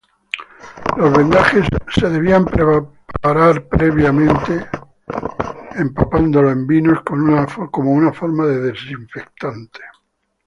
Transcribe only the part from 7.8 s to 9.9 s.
una forma de desinfectante.